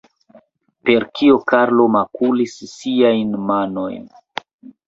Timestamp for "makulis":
1.97-2.57